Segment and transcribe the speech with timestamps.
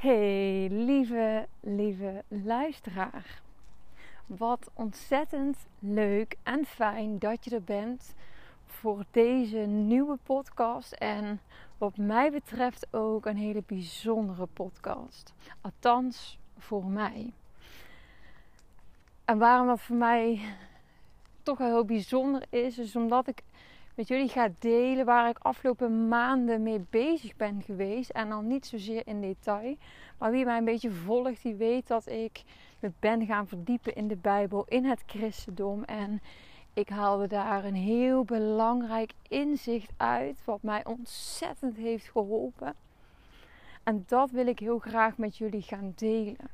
[0.00, 3.42] Hey, lieve, lieve luisteraar.
[4.26, 8.14] Wat ontzettend leuk en fijn dat je er bent
[8.66, 10.92] voor deze nieuwe podcast.
[10.92, 11.40] En
[11.78, 15.34] wat mij betreft ook een hele bijzondere podcast.
[15.60, 17.32] Althans, voor mij.
[19.24, 20.40] En waarom dat voor mij
[21.42, 23.42] toch wel heel bijzonder is, is omdat ik
[24.00, 28.10] met jullie ga delen waar ik afgelopen maanden mee bezig ben geweest.
[28.10, 29.76] En dan niet zozeer in detail.
[30.18, 32.42] Maar wie mij een beetje volgt, die weet dat ik
[32.78, 35.84] me ben gaan verdiepen in de Bijbel, in het christendom.
[35.84, 36.22] En
[36.74, 42.74] ik haalde daar een heel belangrijk inzicht uit, wat mij ontzettend heeft geholpen.
[43.82, 46.50] En dat wil ik heel graag met jullie gaan delen.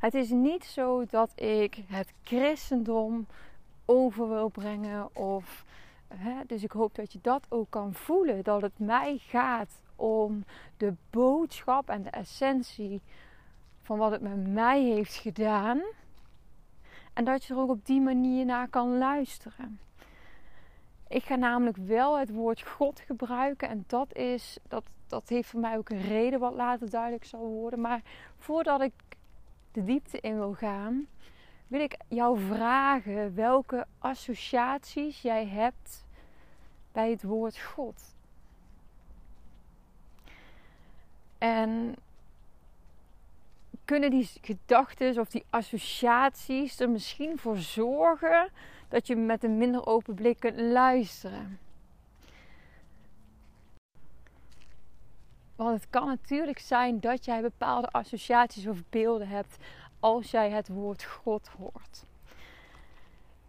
[0.00, 3.26] Het is niet zo dat ik het christendom
[3.84, 5.64] over wil brengen of
[6.46, 8.42] dus ik hoop dat je dat ook kan voelen.
[8.42, 10.44] Dat het mij gaat om
[10.76, 13.00] de boodschap en de essentie
[13.82, 15.82] van wat het met mij heeft gedaan.
[17.12, 19.80] En dat je er ook op die manier naar kan luisteren.
[21.08, 23.68] Ik ga namelijk wel het woord God gebruiken.
[23.68, 27.40] En dat, is, dat, dat heeft voor mij ook een reden wat later duidelijk zal
[27.40, 27.80] worden.
[27.80, 28.02] Maar
[28.38, 28.92] voordat ik
[29.72, 31.06] de diepte in wil gaan,
[31.66, 36.04] wil ik jou vragen welke associaties jij hebt
[36.92, 38.14] bij het woord God.
[41.38, 41.96] En
[43.84, 48.48] kunnen die gedachten of die associaties er misschien voor zorgen
[48.88, 51.58] dat je met een minder open blik kunt luisteren?
[55.56, 59.56] Want het kan natuurlijk zijn dat jij bepaalde associaties of beelden hebt
[60.04, 62.04] als jij het woord God hoort.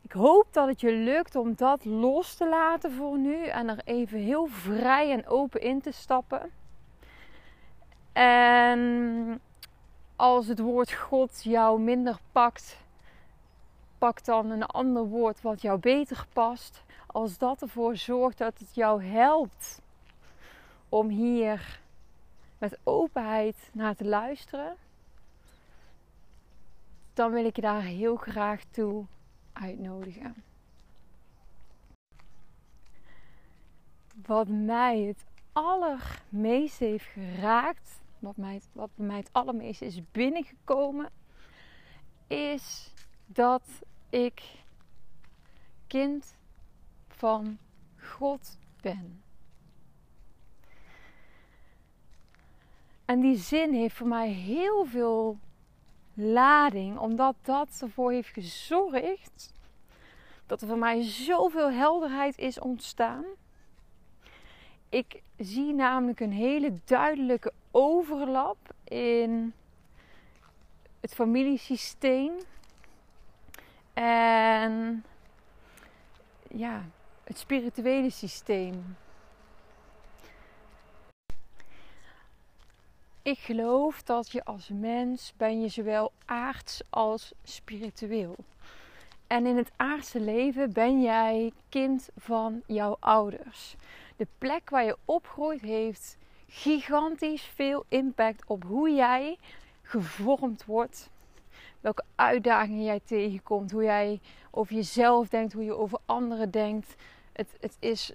[0.02, 3.82] Ik hoop dat het je lukt om dat los te laten voor nu en er
[3.86, 6.52] even heel vrij en open in te stappen.
[8.14, 9.42] En
[10.16, 12.78] als het woord God jou minder pakt,
[13.98, 16.84] pak dan een ander woord wat jou beter past.
[17.08, 19.82] Als dat ervoor zorgt dat het jou helpt
[20.90, 21.80] om hier
[22.58, 24.76] met openheid naar te luisteren,
[27.16, 29.06] dan wil ik je daar heel graag toe
[29.54, 30.44] uitnodigen.
[34.26, 41.10] Wat mij het allermeest heeft geraakt, wat, mij, wat mij het allermeest is binnengekomen,
[42.28, 42.94] is
[43.26, 43.64] dat
[44.10, 44.64] ik
[45.88, 46.36] kind
[47.08, 47.58] van
[47.98, 49.24] God ben.
[53.06, 55.40] En die zin heeft voor mij heel veel
[56.16, 59.54] lading, omdat dat ervoor heeft gezorgd
[60.46, 63.26] dat er voor mij zoveel helderheid is ontstaan.
[64.90, 69.54] Ik zie namelijk een hele duidelijke overlap in
[71.00, 72.32] het familiesysteem
[73.94, 75.04] en
[76.48, 76.86] ja,
[77.24, 78.96] het spirituele systeem.
[83.26, 88.36] Ik geloof dat je als mens ben je zowel aards als spiritueel.
[89.28, 93.76] En in het aardse leven ben jij kind van jouw ouders.
[94.16, 99.38] De plek waar je opgroeit heeft gigantisch veel impact op hoe jij
[99.82, 101.10] gevormd wordt.
[101.82, 104.20] Welke uitdagingen jij tegenkomt, hoe jij
[104.52, 106.96] over jezelf denkt, hoe je over anderen denkt.
[107.32, 108.12] Het, het, is,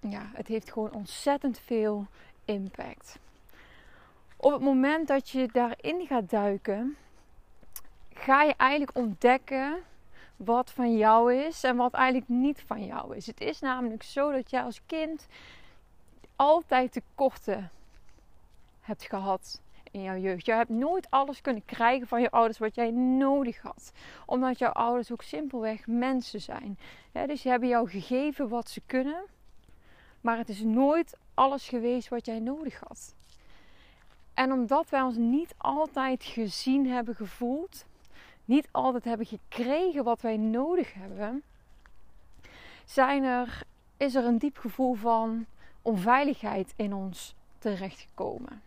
[0.00, 2.06] ja, het heeft gewoon ontzettend veel
[2.44, 3.18] impact
[4.42, 6.96] op het moment dat je daarin gaat duiken,
[8.12, 9.82] ga je eigenlijk ontdekken
[10.36, 13.26] wat van jou is en wat eigenlijk niet van jou is.
[13.26, 15.26] Het is namelijk zo dat jij als kind
[16.36, 17.70] altijd tekorten
[18.80, 19.60] hebt gehad
[19.90, 20.46] in jouw jeugd.
[20.46, 23.92] Je hebt nooit alles kunnen krijgen van je ouders wat jij nodig had.
[24.26, 26.78] Omdat jouw ouders ook simpelweg mensen zijn.
[27.12, 29.24] dus ze hebben jou gegeven wat ze kunnen.
[30.20, 33.14] Maar het is nooit alles geweest wat jij nodig had.
[34.34, 37.84] En omdat wij ons niet altijd gezien hebben gevoeld,
[38.44, 41.42] niet altijd hebben gekregen wat wij nodig hebben,
[42.84, 43.62] zijn er,
[43.96, 45.46] is er een diep gevoel van
[45.82, 48.62] onveiligheid in ons terechtgekomen.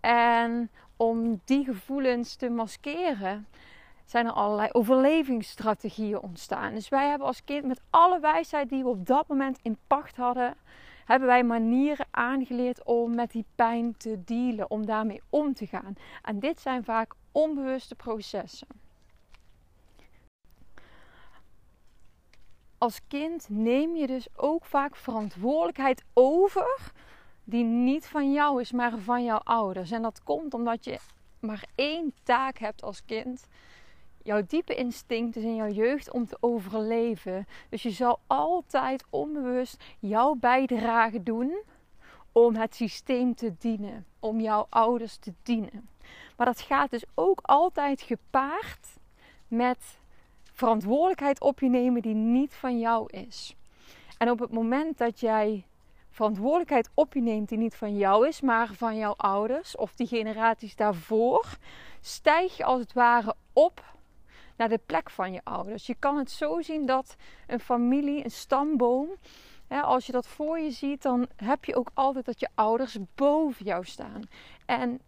[0.00, 3.46] En om die gevoelens te maskeren,
[4.04, 6.74] zijn er allerlei overlevingsstrategieën ontstaan.
[6.74, 10.16] Dus wij hebben als kind met alle wijsheid die we op dat moment in pacht
[10.16, 10.54] hadden,
[11.04, 15.94] hebben wij manieren aangeleerd om met die pijn te dealen, om daarmee om te gaan.
[16.22, 18.68] En dit zijn vaak onbewuste processen.
[22.78, 26.92] Als kind neem je dus ook vaak verantwoordelijkheid over
[27.44, 29.90] die niet van jou is, maar van jouw ouders.
[29.90, 30.98] En dat komt omdat je
[31.40, 33.46] maar één taak hebt als kind.
[34.24, 37.46] Jouw diepe instinct is in jouw jeugd om te overleven.
[37.68, 41.62] Dus je zal altijd onbewust jouw bijdrage doen
[42.32, 45.88] om het systeem te dienen, om jouw ouders te dienen.
[46.36, 48.88] Maar dat gaat dus ook altijd gepaard
[49.48, 49.98] met
[50.52, 53.56] verantwoordelijkheid op je nemen die niet van jou is.
[54.18, 55.66] En op het moment dat jij
[56.10, 60.06] verantwoordelijkheid op je neemt die niet van jou is, maar van jouw ouders of die
[60.06, 61.46] generaties daarvoor,
[62.00, 63.93] stijg je als het ware op
[64.56, 65.86] naar de plek van je ouders.
[65.86, 67.16] Je kan het zo zien dat
[67.46, 69.08] een familie, een stamboom,
[69.66, 72.96] hè, als je dat voor je ziet, dan heb je ook altijd dat je ouders
[73.14, 74.22] boven jou staan.
[74.66, 75.00] En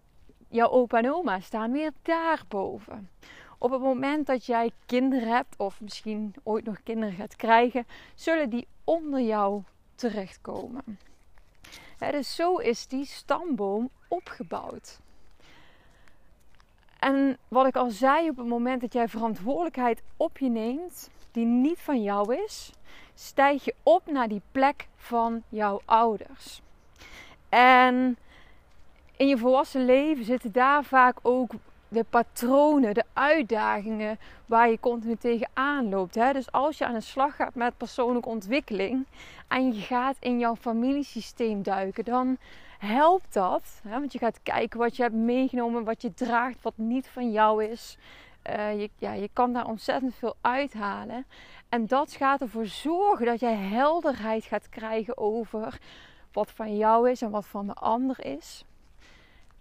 [0.48, 3.10] jouw opa en oma staan weer daarboven.
[3.58, 8.50] Op het moment dat jij kinderen hebt, of misschien ooit nog kinderen gaat krijgen, zullen
[8.50, 9.62] die onder jou
[9.94, 10.98] terechtkomen.
[11.98, 14.98] dus zo is die stamboom opgebouwd.
[17.06, 21.44] En wat ik al zei, op het moment dat jij verantwoordelijkheid op je neemt, die
[21.44, 22.72] niet van jou is,
[23.14, 26.60] stijg je op naar die plek van jouw ouders.
[27.48, 28.16] En
[29.16, 31.52] in je volwassen leven zitten daar vaak ook
[31.88, 36.14] de patronen, de uitdagingen waar je continu tegenaan loopt.
[36.14, 36.32] Hè?
[36.32, 39.06] Dus als je aan de slag gaat met persoonlijke ontwikkeling
[39.48, 42.38] en je gaat in jouw familiesysteem duiken, dan
[42.78, 43.80] helpt dat.
[43.82, 47.64] Want je gaat kijken wat je hebt meegenomen, wat je draagt, wat niet van jou
[47.64, 47.98] is.
[48.50, 51.26] Uh, je, ja, je kan daar ontzettend veel uithalen.
[51.68, 55.78] En dat gaat ervoor zorgen dat jij helderheid gaat krijgen over
[56.32, 58.64] wat van jou is en wat van de ander is.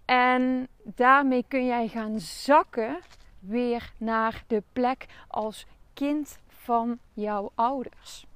[0.04, 2.98] En daarmee kun jij gaan zakken
[3.38, 8.26] weer naar de plek als kind van jouw ouders.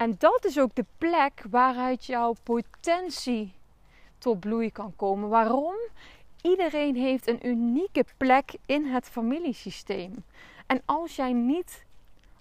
[0.00, 3.52] En dat is ook de plek waaruit jouw potentie
[4.18, 5.28] tot bloei kan komen.
[5.28, 5.74] Waarom?
[6.42, 10.24] Iedereen heeft een unieke plek in het familiesysteem.
[10.66, 11.84] En als jij niet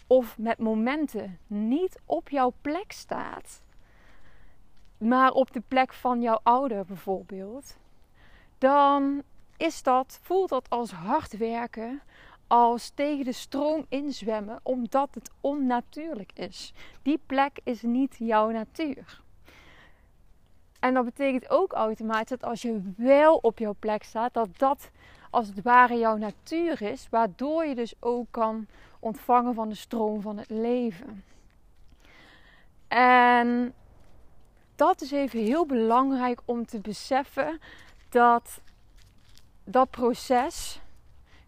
[0.07, 3.61] of met momenten niet op jouw plek staat,
[4.97, 7.77] maar op de plek van jouw ouder bijvoorbeeld,
[8.57, 9.23] dan
[9.57, 12.01] is dat, voelt dat als hard werken,
[12.49, 16.73] als tegen de stroom inzwemmen, omdat het onnatuurlijk is.
[17.01, 19.21] Die plek is niet jouw natuur.
[20.79, 24.89] En dat betekent ook automatisch dat als je wel op jouw plek staat, dat dat
[25.29, 28.67] als het ware jouw natuur is, waardoor je dus ook kan
[28.99, 31.23] ontvangen van de stroom van het leven.
[32.87, 33.73] En
[34.75, 37.59] dat is even heel belangrijk om te beseffen
[38.09, 38.61] dat
[39.63, 40.79] dat proces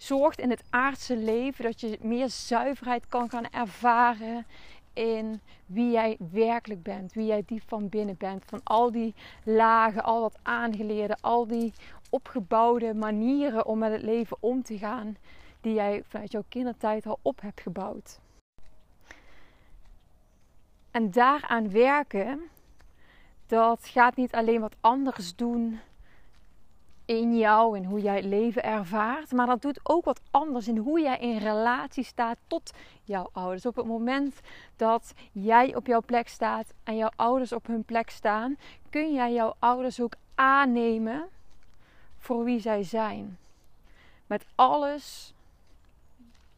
[0.01, 4.45] zorgt in het aardse leven dat je meer zuiverheid kan gaan ervaren
[4.93, 9.13] in wie jij werkelijk bent, wie jij diep van binnen bent, van al die
[9.43, 11.73] lagen, al dat aangeleerde, al die
[12.09, 15.17] opgebouwde manieren om met het leven om te gaan
[15.61, 18.19] die jij vanuit jouw kindertijd al op hebt gebouwd.
[20.91, 22.41] En daaraan werken
[23.47, 25.79] dat gaat niet alleen wat anders doen
[27.11, 30.77] in jou en hoe jij het leven ervaart, maar dat doet ook wat anders in
[30.77, 32.71] hoe jij in relatie staat tot
[33.03, 33.65] jouw ouders.
[33.65, 34.39] Op het moment
[34.75, 38.57] dat jij op jouw plek staat en jouw ouders op hun plek staan,
[38.89, 41.29] kun jij jouw ouders ook aannemen
[42.17, 43.37] voor wie zij zijn.
[44.27, 45.33] Met alles,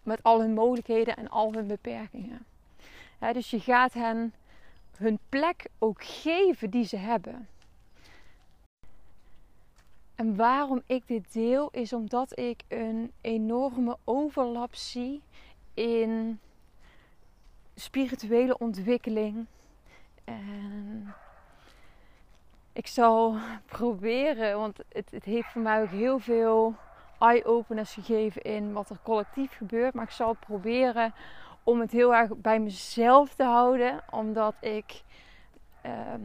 [0.03, 2.45] met al hun mogelijkheden en al hun beperkingen.
[3.19, 4.33] dus je gaat hen
[4.97, 7.47] hun plek ook geven die ze hebben.
[10.23, 15.21] En waarom ik dit deel is omdat ik een enorme overlap zie
[15.73, 16.39] in
[17.75, 19.45] spirituele ontwikkeling.
[20.23, 21.13] En
[22.73, 26.75] ik zal proberen, want het, het heeft voor mij ook heel veel
[27.19, 29.93] eye-openers gegeven in wat er collectief gebeurt.
[29.93, 31.13] Maar ik zal proberen
[31.63, 35.01] om het heel erg bij mezelf te houden, omdat ik
[35.81, 36.21] ehm,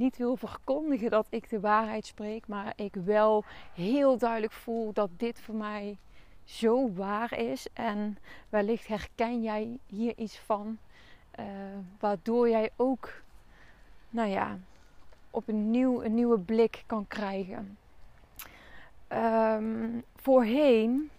[0.00, 5.10] niet wil verkondigen dat ik de waarheid spreek, maar ik wel heel duidelijk voel dat
[5.16, 5.98] dit voor mij
[6.44, 7.66] zo waar is.
[7.72, 10.78] En wellicht herken jij hier iets van,
[11.40, 11.46] uh,
[11.98, 13.22] waardoor jij ook,
[14.10, 14.58] nou ja,
[15.30, 17.78] op een, nieuw, een nieuwe blik kan krijgen.
[19.08, 21.10] Um, voorheen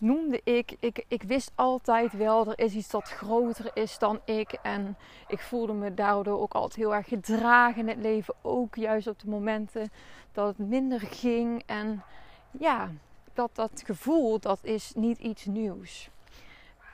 [0.00, 4.52] noemde ik, ik, ik wist altijd wel, er is iets dat groter is dan ik.
[4.62, 8.34] En ik voelde me daardoor ook altijd heel erg gedragen in het leven.
[8.42, 9.90] Ook juist op de momenten
[10.32, 11.62] dat het minder ging.
[11.66, 12.02] En
[12.50, 12.90] ja,
[13.32, 16.10] dat, dat gevoel, dat is niet iets nieuws.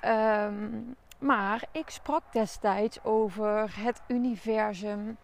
[0.05, 5.17] Um, maar ik sprak destijds over het universum,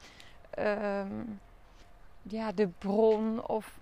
[0.51, 1.23] ehm,
[2.23, 3.47] ja, de bron.
[3.47, 3.79] Of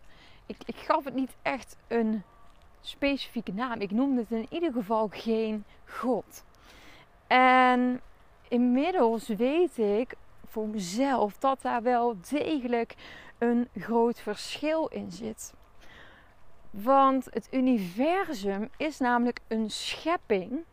[0.47, 2.23] ik, ik gaf het niet echt een
[2.81, 3.81] specifieke naam.
[3.81, 6.45] Ik noemde het in ieder geval geen God.
[7.27, 8.01] En
[8.49, 10.15] inmiddels weet ik
[10.47, 12.95] voor mezelf dat daar wel degelijk
[13.39, 15.55] een groot verschil in zit.
[16.71, 20.65] Want het universum is namelijk een schepping,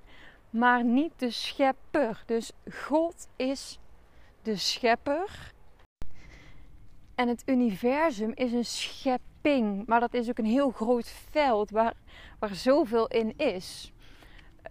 [0.49, 2.23] maar niet de schepper.
[2.25, 3.79] Dus God is
[4.41, 5.53] de schepper.
[7.15, 9.25] En het universum is een schepping,
[9.85, 11.93] maar dat is ook een heel groot veld waar,
[12.39, 13.91] waar zoveel in is.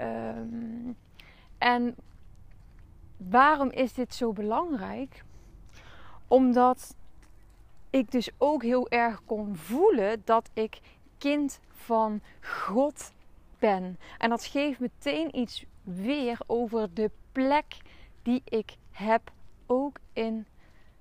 [0.01, 0.97] Um,
[1.59, 1.95] en
[3.17, 5.25] waarom is dit zo belangrijk?
[6.29, 6.97] Omdat
[7.91, 10.81] ik dus ook heel erg kon voelen dat ik
[11.19, 13.13] kind van God
[13.59, 13.99] ben.
[14.19, 17.77] En dat geeft meteen iets weer over de plek
[18.23, 19.33] die ik heb,
[19.67, 20.47] ook in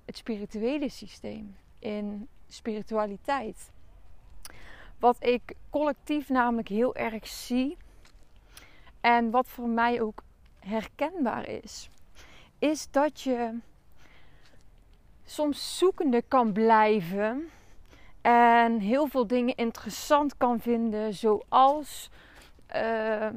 [0.04, 3.70] het spirituele systeem, in spiritualiteit.
[4.98, 7.76] Wat ik collectief namelijk heel erg zie
[9.00, 10.22] en wat voor mij ook
[10.58, 11.90] herkenbaar is,
[12.58, 13.58] is dat je
[15.24, 17.50] soms zoekende kan blijven
[18.20, 22.10] en heel veel dingen interessant kan vinden, zoals
[22.66, 23.36] ehm,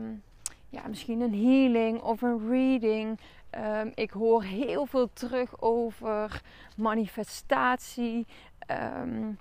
[0.69, 3.19] ja, misschien een healing of een reading.
[3.49, 6.41] Ehm, ik hoor heel veel terug over
[6.75, 8.27] manifestatie.
[8.69, 9.31] Ehm,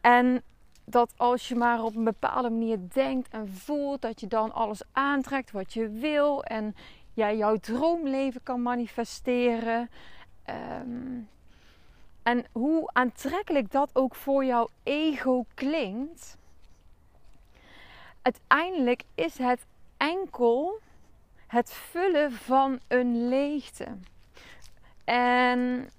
[0.00, 0.42] en
[0.84, 4.82] dat als je maar op een bepaalde manier denkt en voelt, dat je dan alles
[4.92, 6.44] aantrekt wat je wil.
[6.44, 6.76] En
[7.14, 9.90] jij jouw droomleven kan manifesteren.
[10.80, 11.28] Um,
[12.22, 16.36] en hoe aantrekkelijk dat ook voor jouw ego klinkt.
[18.22, 19.66] Uiteindelijk is het
[19.96, 20.80] enkel
[21.46, 23.86] het vullen van een leegte.
[25.04, 25.90] En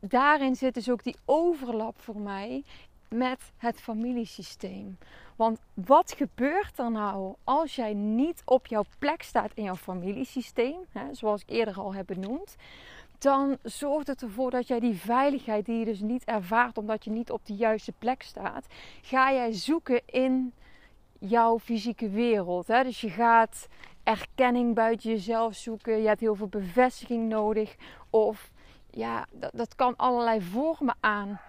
[0.00, 2.64] daarin zit dus ook die overlap voor mij
[3.08, 4.98] met het familiesysteem.
[5.36, 10.80] Want wat gebeurt er nou als jij niet op jouw plek staat in jouw familiesysteem,
[10.92, 12.56] hè, zoals ik eerder al heb benoemd?
[13.18, 17.10] Dan zorgt het ervoor dat jij die veiligheid die je dus niet ervaart omdat je
[17.10, 18.66] niet op de juiste plek staat,
[19.02, 20.52] ga jij zoeken in
[21.18, 22.66] jouw fysieke wereld.
[22.66, 22.82] Hè?
[22.82, 23.68] Dus je gaat
[24.02, 26.00] erkenning buiten jezelf zoeken.
[26.00, 27.76] Je hebt heel veel bevestiging nodig.
[28.10, 28.50] Of
[28.90, 31.40] ja, dat, dat kan allerlei vormen aan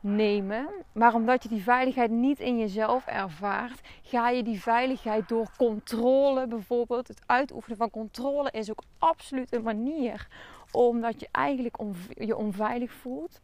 [0.00, 0.68] nemen.
[0.92, 6.46] Maar omdat je die veiligheid niet in jezelf ervaart, ga je die veiligheid door controle
[6.46, 7.08] bijvoorbeeld.
[7.08, 10.28] Het uitoefenen van controle is ook absoluut een manier
[10.72, 11.76] omdat je eigenlijk
[12.08, 13.40] je onveilig voelt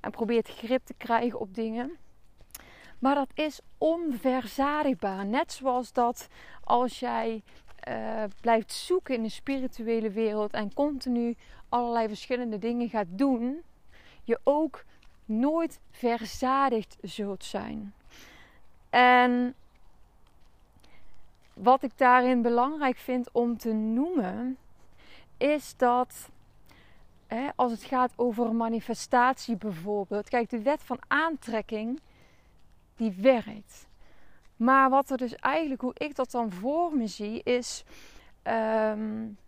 [0.00, 1.96] en probeert grip te krijgen op dingen.
[2.98, 5.26] Maar dat is onverzadigbaar.
[5.26, 6.28] Net zoals dat
[6.64, 7.42] als jij
[7.88, 11.36] uh, blijft zoeken in de spirituele wereld en continu
[11.72, 13.62] allerlei verschillende dingen gaat doen,
[14.24, 14.84] je ook
[15.24, 17.94] nooit verzadigd zult zijn.
[18.90, 19.54] En
[21.54, 24.56] wat ik daarin belangrijk vind om te noemen,
[25.36, 26.30] is dat
[27.54, 32.00] als het gaat over manifestatie bijvoorbeeld, kijk, de wet van aantrekking,
[32.96, 33.88] die werkt.
[34.56, 37.84] Maar wat er dus eigenlijk, hoe ik dat dan voor me zie, is.
[38.42, 39.38] Um,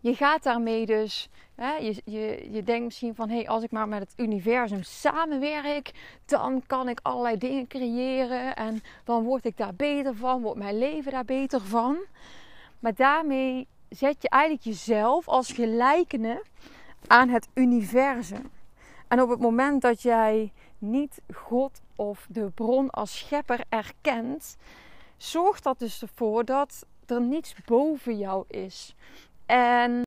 [0.00, 1.28] je gaat daarmee dus,
[1.68, 5.90] je, je, je denkt misschien van hé, hey, als ik maar met het universum samenwerk,
[6.24, 10.78] dan kan ik allerlei dingen creëren en dan word ik daar beter van, wordt mijn
[10.78, 11.98] leven daar beter van.
[12.78, 16.42] Maar daarmee zet je eigenlijk jezelf als gelijkene
[17.06, 18.50] aan het universum.
[19.08, 24.56] En op het moment dat jij niet God of de bron als schepper erkent,
[25.16, 28.94] zorgt dat dus ervoor dat er niets boven jou is.
[29.46, 30.02] En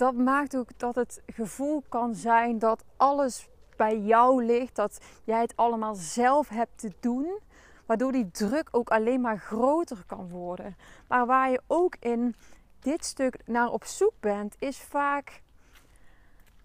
[0.00, 5.40] dat maakt ook dat het gevoel kan zijn dat alles bij jou ligt, dat jij
[5.40, 7.38] het allemaal zelf hebt te doen,
[7.86, 10.76] waardoor die druk ook alleen maar groter kan worden.
[11.08, 12.34] Maar waar je ook in
[12.78, 15.42] dit stuk naar op zoek bent, is vaak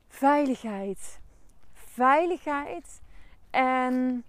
[0.07, 1.19] veiligheid.
[1.73, 3.01] Veiligheid
[3.49, 4.23] en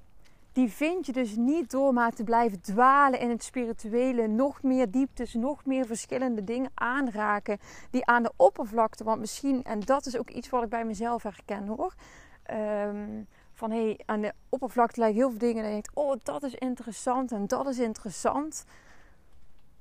[0.56, 4.26] die vind je dus niet door maar te blijven dwalen in het spirituele.
[4.26, 7.58] Nog meer dieptes, nog meer verschillende dingen aanraken
[7.90, 9.04] die aan de oppervlakte.
[9.04, 11.94] Want misschien, en dat is ook iets wat ik bij mezelf herken hoor.
[12.42, 13.22] Ehm,
[13.52, 15.62] van hé, hey, aan de oppervlakte lijken heel veel dingen.
[15.62, 18.64] En je denkt, oh dat is interessant en dat is interessant.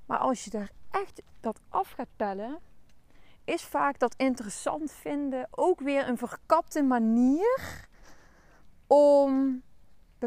[0.06, 2.60] Maar als je er echt dat af gaat pellen,
[3.44, 7.88] is vaak dat interessant vinden ook weer een verkapte manier
[8.88, 9.64] om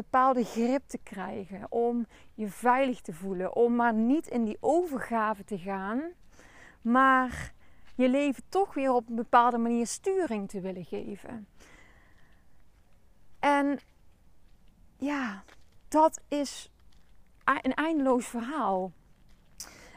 [0.01, 5.43] bepaalde grip te krijgen, om je veilig te voelen, om maar niet in die overgave
[5.43, 6.01] te gaan,
[6.81, 7.53] maar
[7.95, 11.47] je leven toch weer op een bepaalde manier sturing te willen geven.
[13.39, 13.79] En
[14.97, 15.43] ja,
[15.87, 16.71] dat is
[17.43, 18.91] een eindeloos verhaal.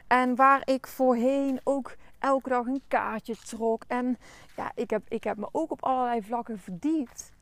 [0.06, 3.84] En waar ik voorheen ook elke dag een kaartje trok.
[3.86, 4.18] En
[4.56, 7.32] ja, ik heb, ik heb me ook op allerlei vlakken verdiept.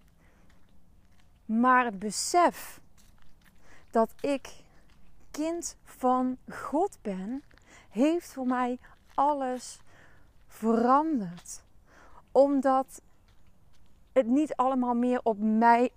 [1.51, 2.81] Maar het besef
[3.91, 4.63] dat ik
[5.31, 7.43] kind van God ben,
[7.89, 8.79] heeft voor mij
[9.15, 9.81] alles
[10.47, 11.63] veranderd.
[12.33, 13.03] Omdat
[14.13, 15.91] het niet allemaal meer op mij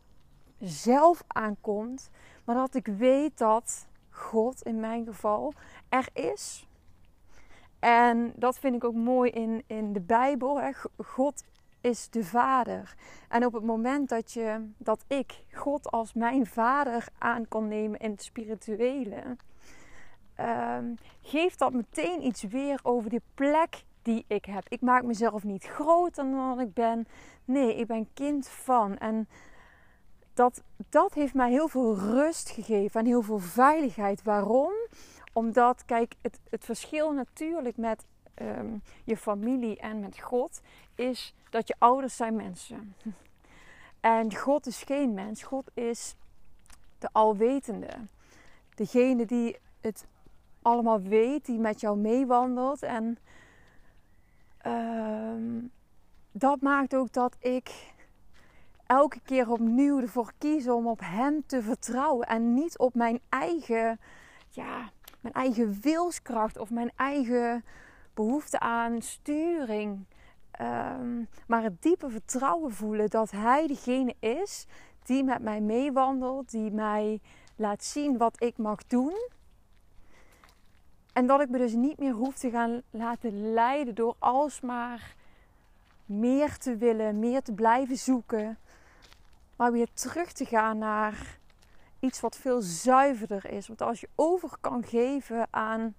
[0.60, 2.10] zelf aankomt,
[2.44, 5.54] maar dat ik weet dat God in mijn geval
[5.90, 6.68] er is.
[7.80, 10.62] En dat vind ik ook mooi in, in de Bijbel.
[10.62, 10.72] Hè.
[10.98, 11.44] God
[11.84, 12.96] is de Vader.
[13.30, 18.00] En op het moment dat, je, dat ik God als mijn Vader aan kon nemen
[18.00, 19.38] in het spirituele,
[20.40, 24.64] um, geeft dat meteen iets weer over de plek die ik heb.
[24.68, 27.06] Ik maak mezelf niet groter dan ik ben.
[27.46, 28.98] Nee, ik ben kind van.
[28.98, 29.28] En
[30.34, 34.24] dat, dat heeft mij heel veel rust gegeven en heel veel veiligheid.
[34.24, 34.74] Waarom?
[35.34, 38.06] Omdat, kijk, het, het verschil natuurlijk met
[38.42, 40.62] um, je familie en met God
[40.96, 42.96] is dat je ouders zijn mensen.
[44.00, 45.44] En God is geen mens.
[45.44, 46.16] God is
[46.98, 47.90] de alwetende.
[48.76, 50.06] Degene die het
[50.62, 52.84] allemaal weet, die met jou meewandelt.
[52.84, 53.18] En
[54.66, 55.64] uh,
[56.32, 57.94] dat maakt ook dat ik
[58.86, 62.28] elke keer opnieuw ervoor kies om op Hem te vertrouwen.
[62.28, 64.00] En niet op mijn eigen,
[64.50, 67.64] ja, mijn eigen wilskracht of mijn eigen
[68.14, 70.06] behoefte aan sturing.
[70.62, 74.66] Um, maar het diepe vertrouwen voelen dat Hij degene is
[75.04, 77.22] die met mij meewandelt, die mij
[77.56, 79.30] laat zien wat ik mag doen.
[81.14, 85.16] En dat ik me dus niet meer hoef te gaan laten leiden door alsmaar
[86.06, 88.58] meer te willen, meer te blijven zoeken.
[89.56, 91.38] Maar weer terug te gaan naar
[92.00, 93.68] iets wat veel zuiverder is.
[93.68, 95.96] Want als je over kan geven aan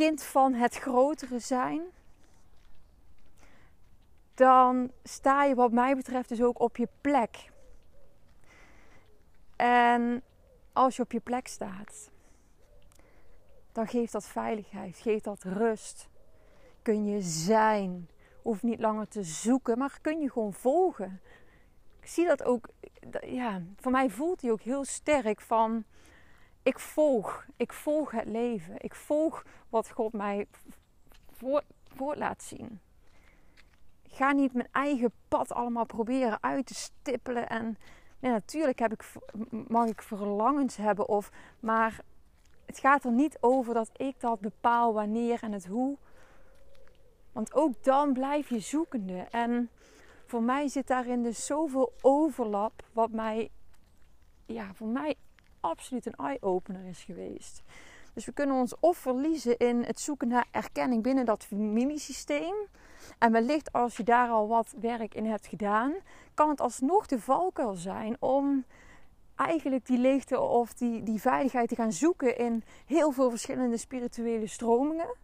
[0.00, 1.82] kind van het grotere zijn,
[4.34, 7.50] dan sta je wat mij betreft dus ook op je plek.
[9.56, 10.22] En
[10.72, 12.10] als je op je plek staat,
[13.72, 16.08] dan geeft dat veiligheid, geeft dat rust.
[16.82, 18.08] Kun je zijn,
[18.42, 21.20] hoeft niet langer te zoeken, maar kun je gewoon volgen.
[22.00, 22.68] Ik zie dat ook,
[23.26, 25.84] ja, voor mij voelt hij ook heel sterk van,
[26.62, 28.74] ik volg, ik volg het leven.
[28.78, 30.46] Ik volg wat God mij
[31.30, 31.62] voor,
[31.94, 32.80] voor laat zien.
[34.02, 37.48] Ik ga niet mijn eigen pad allemaal proberen uit te stippelen.
[37.48, 37.78] En
[38.18, 39.12] nee, natuurlijk heb ik,
[39.68, 42.00] mag ik verlangens hebben, of, maar
[42.66, 45.96] het gaat er niet over dat ik dat bepaal wanneer en het hoe.
[47.32, 49.26] Want ook dan blijf je zoekende.
[49.30, 49.70] En
[50.26, 53.50] voor mij zit daarin dus zoveel overlap, wat mij,
[54.46, 55.16] ja, voor mij
[55.60, 57.62] absoluut een eye-opener is geweest.
[58.14, 62.54] Dus we kunnen ons of verliezen in het zoeken naar erkenning binnen dat familiesysteem.
[63.18, 65.94] En wellicht als je daar al wat werk in hebt gedaan,
[66.34, 68.64] kan het alsnog de valkuil zijn om
[69.36, 74.46] eigenlijk die leegte of die, die veiligheid te gaan zoeken in heel veel verschillende spirituele
[74.46, 75.16] stromingen.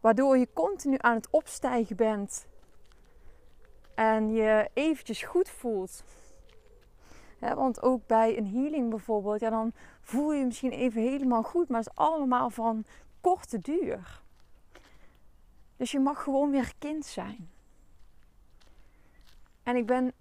[0.00, 2.46] Waardoor je continu aan het opstijgen bent
[3.94, 6.04] en je eventjes goed voelt.
[7.40, 11.68] Want ook bij een healing bijvoorbeeld, ja, dan voel je je misschien even helemaal goed,
[11.68, 12.84] maar het is allemaal van
[13.20, 14.22] korte duur.
[15.76, 17.50] Dus je mag gewoon weer kind zijn.
[19.62, 20.12] En ik ben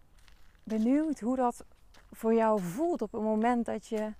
[0.64, 1.66] benieuwd hoe dat
[2.12, 4.14] voor jou voelt op het moment dat je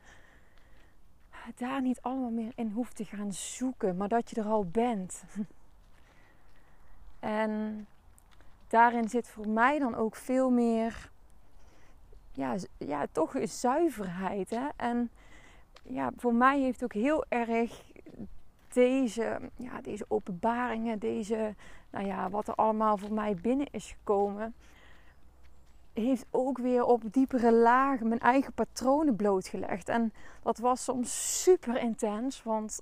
[1.56, 5.24] daar niet allemaal meer in hoeft te gaan zoeken, maar dat je er al bent.
[7.20, 7.88] En
[8.68, 11.12] daarin zit voor mij dan ook veel meer,
[12.40, 14.50] ja, ja toch zuiverheid.
[14.50, 14.68] Hè?
[14.76, 15.10] En
[15.84, 17.84] ja, voor mij heeft ook heel erg
[18.74, 21.56] deze, ja, deze openbaringen, deze,
[21.90, 24.54] nou ja, wat er allemaal voor mij binnen is gekomen,
[25.94, 29.90] heeft ook weer op diepere lagen mijn eigen patronen blootgelegd.
[29.90, 32.82] En dat was soms super intens, want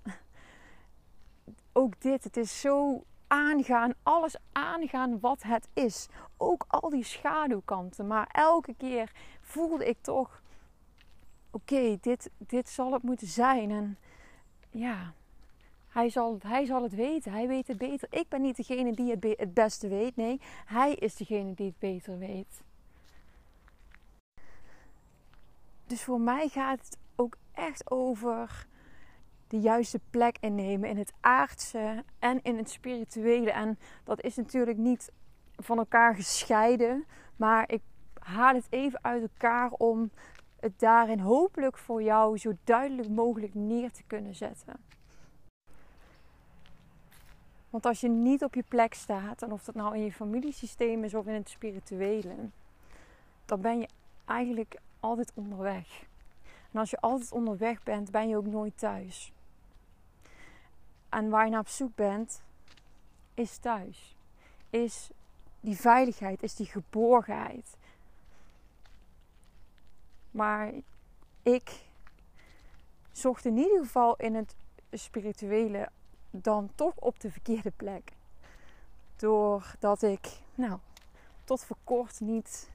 [1.71, 6.07] ook dit, het is zo aangaan, alles aangaan wat het is.
[6.37, 8.07] Ook al die schaduwkanten.
[8.07, 9.11] Maar elke keer
[9.41, 10.41] voelde ik toch:
[11.51, 13.71] oké, dit, dit zal het moeten zijn.
[13.71, 13.97] En
[14.69, 15.13] ja,
[15.87, 17.31] hij zal, hij zal het weten.
[17.31, 18.07] Hij weet het beter.
[18.11, 20.15] Ik ben niet degene die het, het beste weet.
[20.15, 22.61] Nee, hij is degene die het beter weet.
[25.85, 28.67] Dus voor mij gaat het ook echt over
[29.47, 33.51] de juiste plek innemen in het aardse en in het spirituele.
[33.51, 35.11] En dat is natuurlijk niet
[35.55, 37.05] van elkaar gescheiden,
[37.35, 37.81] maar ik
[38.19, 40.11] haal het even uit elkaar om
[40.59, 44.73] het daarin hopelijk voor jou zo duidelijk mogelijk neer te kunnen zetten.
[47.69, 51.03] Want als je niet op je plek staat, en of dat nou in je familiesysteem
[51.03, 52.35] is of in het spirituele,
[53.45, 53.87] dan ben je
[54.25, 56.05] eigenlijk altijd onderweg.
[56.71, 59.33] En als je altijd onderweg bent, ben je ook nooit thuis.
[61.09, 62.43] En waar je naar op zoek bent,
[63.33, 64.15] is thuis.
[64.69, 65.09] Is
[65.59, 67.77] die veiligheid, is die geborgenheid.
[70.31, 70.73] Maar
[71.41, 71.85] ik
[73.11, 74.55] zocht in ieder geval in het
[74.91, 75.89] spirituele
[76.31, 78.11] dan toch op de verkeerde plek.
[79.15, 80.79] Doordat ik, nou,
[81.43, 82.69] tot voor kort niet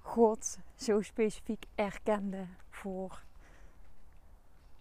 [0.00, 3.22] God zo specifiek erkende voor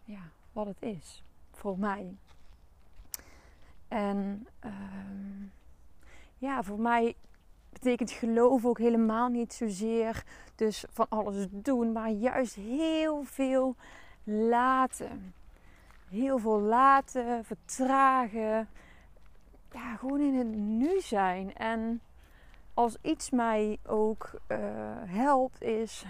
[0.03, 1.23] ja, wat het is
[1.57, 2.17] voor mij.
[3.87, 5.45] En ehm,
[6.37, 7.15] ja, voor mij
[7.69, 10.23] betekent geloof ook helemaal niet zozeer
[10.55, 13.75] dus van alles doen, maar juist heel veel
[14.23, 15.33] laten.
[16.09, 18.69] Heel veel laten, vertragen.
[19.71, 21.55] Ja, gewoon in het nu zijn.
[21.55, 22.01] En
[22.73, 24.57] als iets mij ook uh,
[25.05, 26.05] helpt, is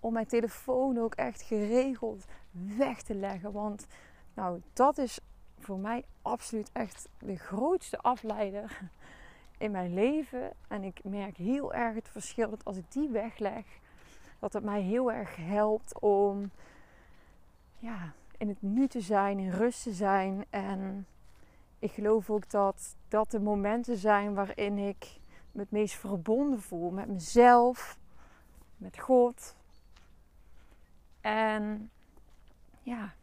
[0.00, 3.52] om mijn telefoon ook echt geregeld weg te leggen.
[3.52, 3.86] Want
[4.34, 5.20] nou, dat is
[5.58, 8.80] voor mij absoluut echt de grootste afleider
[9.58, 10.52] in mijn leven.
[10.68, 13.64] En ik merk heel erg het verschil dat als ik die wegleg,
[14.38, 16.50] dat het mij heel erg helpt om
[17.78, 20.44] ja, in het nu te zijn, in rust te zijn.
[20.50, 21.06] En
[21.78, 25.18] ik geloof ook dat dat de momenten zijn waarin ik
[25.52, 27.98] me het meest verbonden voel met mezelf,
[28.76, 29.56] met God.
[31.20, 31.90] En
[32.82, 33.14] ja,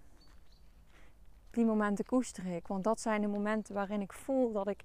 [1.58, 2.68] die momenten koester ik.
[2.68, 4.84] Want dat zijn de momenten waarin ik voel dat ik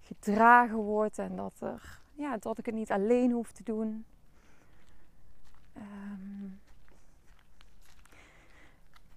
[0.00, 4.04] gedragen word en dat, er, ja, dat ik het niet alleen hoef te doen.
[5.72, 6.48] Ehm,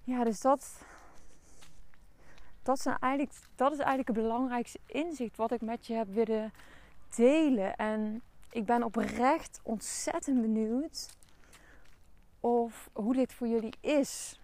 [0.04, 0.86] ja, dus dat,
[2.64, 6.52] dat, zijn eigenlijk, dat is eigenlijk het belangrijkste inzicht wat ik met je heb willen
[7.16, 7.76] delen.
[7.76, 11.18] En ik ben oprecht ontzettend benieuwd
[12.40, 14.39] of hoe dit voor jullie is.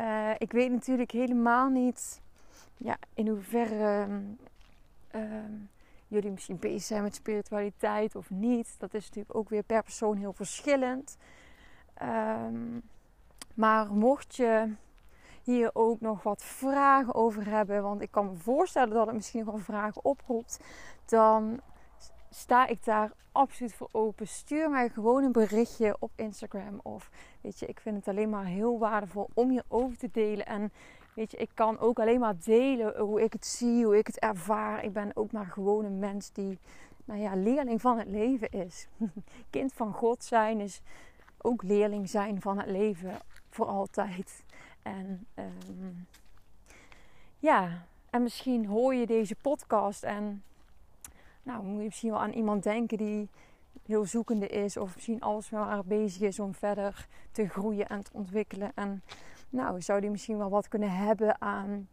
[0.00, 2.20] Uh, ik weet natuurlijk helemaal niet
[2.76, 4.06] ja, in hoeverre
[5.14, 5.22] uh,
[6.08, 8.74] jullie misschien bezig zijn met spiritualiteit of niet.
[8.78, 11.16] Dat is natuurlijk ook weer per persoon heel verschillend.
[12.02, 12.82] Um,
[13.54, 14.74] maar mocht je
[15.42, 19.44] hier ook nog wat vragen over hebben, want ik kan me voorstellen dat het misschien
[19.44, 20.60] wel vragen oproept,
[21.04, 21.60] dan
[22.30, 24.28] sta ik daar absoluut voor open.
[24.28, 26.80] Stuur mij gewoon een berichtje op Instagram.
[26.82, 30.46] Of weet je, ik vind het alleen maar heel waardevol om je over te delen.
[30.46, 30.72] En
[31.14, 34.18] weet je, ik kan ook alleen maar delen hoe ik het zie, hoe ik het
[34.18, 34.84] ervaar.
[34.84, 36.58] Ik ben ook maar gewoon een mens die,
[37.04, 38.88] nou ja, leerling van het leven is.
[39.50, 40.80] Kind van God zijn is
[41.42, 43.18] ook leerling zijn van het leven
[43.50, 44.44] voor altijd.
[44.82, 46.06] En um,
[47.38, 50.42] ja, en misschien hoor je deze podcast en
[51.42, 53.28] nou, moet je misschien wel aan iemand denken die
[53.86, 54.76] heel zoekende is.
[54.76, 58.72] Of misschien alles maar bezig is om verder te groeien en te ontwikkelen.
[58.74, 59.02] En
[59.48, 61.88] nou, zou die misschien wel wat kunnen hebben aan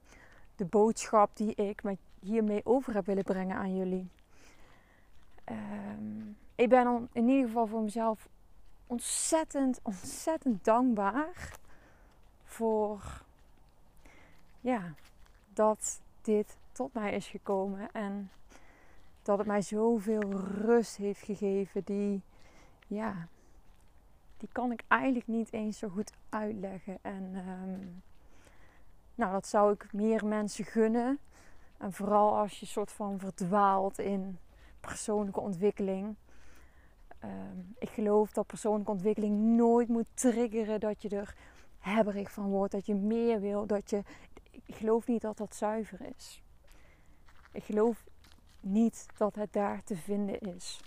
[0.56, 4.10] de boodschap die ik met hiermee over heb willen brengen aan jullie.
[5.46, 8.30] Um, ik ben in ieder geval voor mezelf
[8.88, 11.60] ontzettend, ontzettend dankbaar
[12.44, 13.24] voor
[14.62, 14.94] ja,
[15.54, 17.92] dat dit tot mij is gekomen.
[17.92, 18.32] En
[19.28, 21.82] dat het mij zoveel rust heeft gegeven.
[21.84, 22.22] Die,
[22.88, 23.28] ja,
[24.38, 26.98] die kan ik eigenlijk niet eens zo goed uitleggen.
[27.02, 27.86] En ehm,
[29.16, 31.20] nou, dat zou ik meer mensen gunnen.
[31.78, 34.38] En vooral als je soort van verdwaalt in
[34.80, 36.16] persoonlijke ontwikkeling.
[37.20, 41.36] Ehm, ik geloof dat persoonlijke ontwikkeling nooit moet triggeren dat je er
[41.80, 44.04] hebberig van wordt, dat je meer wil, dat je.
[44.66, 46.44] Ik geloof niet dat dat zuiver is.
[47.52, 48.04] Ik geloof
[48.60, 50.80] niet dat het daar te vinden is.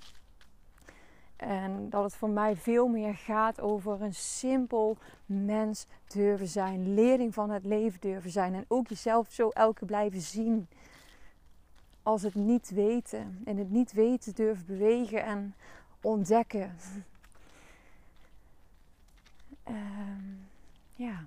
[1.40, 6.94] En dat het voor mij veel meer gaat over een simpel mens durven zijn.
[6.94, 8.54] Leerling van het leven durven zijn.
[8.54, 10.68] En ook jezelf zo elke blijven zien.
[12.02, 13.42] Als het niet weten.
[13.44, 15.54] En het niet weten durven bewegen en
[16.00, 16.76] ontdekken.
[19.68, 20.48] Um,
[20.94, 21.24] ja.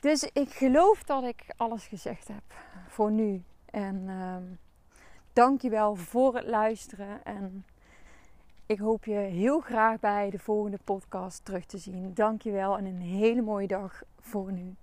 [0.00, 2.54] Dus ik geloof dat ik alles gezegd heb
[2.88, 3.42] voor nu.
[3.72, 4.58] En um,
[5.32, 7.24] dank je wel voor het luisteren.
[7.24, 7.64] En
[8.66, 12.14] Ik hoop je heel graag bij de volgende podcast terug te zien.
[12.14, 14.74] Dankjewel en een hele mooie dag voor nu.